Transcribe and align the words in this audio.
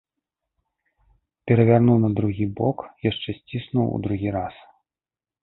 Перавярнуў 1.51 1.97
на 2.07 2.11
другі 2.21 2.45
бок, 2.61 2.77
яшчэ 3.09 3.29
сціснуў 3.39 3.85
у 3.95 4.03
другі 4.09 4.29
раз. 4.39 4.55